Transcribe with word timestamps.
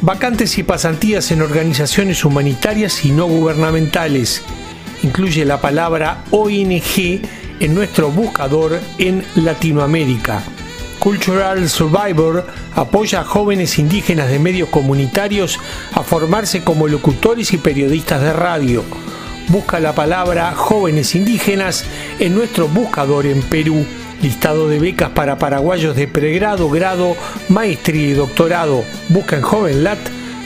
Vacantes 0.00 0.58
y 0.58 0.62
pasantías 0.62 1.32
en 1.32 1.42
organizaciones 1.42 2.24
humanitarias 2.24 3.04
y 3.04 3.10
no 3.10 3.26
gubernamentales. 3.26 4.42
Incluye 5.02 5.44
la 5.44 5.60
palabra 5.60 6.22
ONG 6.30 7.20
en 7.58 7.74
nuestro 7.74 8.10
buscador 8.10 8.78
en 8.98 9.24
Latinoamérica. 9.34 10.44
Cultural 11.00 11.68
Survivor 11.68 12.46
apoya 12.76 13.20
a 13.20 13.24
jóvenes 13.24 13.78
indígenas 13.80 14.30
de 14.30 14.38
medios 14.38 14.68
comunitarios 14.68 15.58
a 15.92 16.04
formarse 16.04 16.62
como 16.62 16.86
locutores 16.86 17.52
y 17.52 17.58
periodistas 17.58 18.22
de 18.22 18.32
radio. 18.32 18.84
Busca 19.48 19.80
la 19.80 19.94
palabra 19.94 20.52
jóvenes 20.54 21.16
indígenas 21.16 21.84
en 22.20 22.36
nuestro 22.36 22.68
buscador 22.68 23.26
en 23.26 23.42
Perú. 23.42 23.84
Listado 24.22 24.68
de 24.68 24.80
becas 24.80 25.10
para 25.10 25.38
paraguayos 25.38 25.94
de 25.94 26.08
pregrado, 26.08 26.68
grado, 26.70 27.16
maestría 27.48 28.08
y 28.08 28.12
doctorado. 28.14 28.84
Busca 29.08 29.36
en 29.36 29.42
JovenLat 29.42 29.98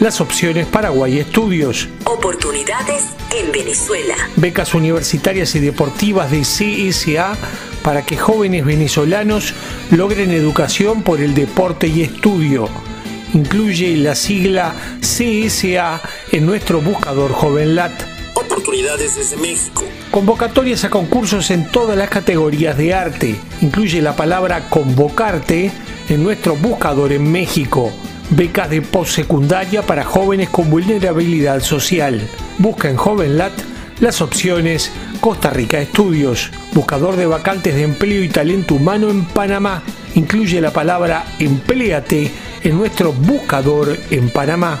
las 0.00 0.20
opciones 0.20 0.66
Paraguay 0.66 1.18
Estudios. 1.18 1.88
Oportunidades 2.04 3.04
en 3.38 3.52
Venezuela. 3.52 4.16
Becas 4.36 4.74
universitarias 4.74 5.54
y 5.54 5.60
deportivas 5.60 6.30
de 6.32 6.40
CSA 6.40 7.36
para 7.82 8.04
que 8.04 8.16
jóvenes 8.16 8.64
venezolanos 8.64 9.54
logren 9.90 10.32
educación 10.32 11.02
por 11.02 11.20
el 11.20 11.34
deporte 11.34 11.86
y 11.86 12.02
estudio. 12.02 12.68
Incluye 13.34 13.96
la 13.98 14.16
sigla 14.16 14.74
CSA 15.00 16.00
en 16.32 16.44
nuestro 16.44 16.80
buscador 16.80 17.32
JovenLat. 17.32 18.09
Oportunidades 18.50 19.14
desde 19.14 19.36
México. 19.36 19.84
Convocatorias 20.10 20.82
a 20.82 20.90
concursos 20.90 21.52
en 21.52 21.70
todas 21.70 21.96
las 21.96 22.10
categorías 22.10 22.76
de 22.76 22.92
arte. 22.92 23.36
Incluye 23.60 24.02
la 24.02 24.16
palabra 24.16 24.68
convocarte 24.68 25.70
en 26.08 26.24
nuestro 26.24 26.56
buscador 26.56 27.12
en 27.12 27.30
México. 27.30 27.92
Becas 28.30 28.68
de 28.68 28.82
postsecundaria 28.82 29.82
para 29.82 30.04
jóvenes 30.04 30.48
con 30.48 30.68
vulnerabilidad 30.68 31.60
social. 31.60 32.20
Busca 32.58 32.90
en 32.90 32.96
JovenLat 32.96 33.52
las 34.00 34.20
opciones 34.20 34.90
Costa 35.20 35.50
Rica 35.50 35.80
Estudios, 35.80 36.50
buscador 36.72 37.14
de 37.14 37.26
vacantes 37.26 37.76
de 37.76 37.84
empleo 37.84 38.24
y 38.24 38.30
talento 38.30 38.74
humano 38.74 39.10
en 39.10 39.26
Panamá. 39.26 39.84
Incluye 40.16 40.60
la 40.60 40.72
palabra 40.72 41.24
empleate 41.38 42.32
en 42.64 42.76
nuestro 42.76 43.12
buscador 43.12 43.96
en 44.10 44.28
Panamá. 44.30 44.80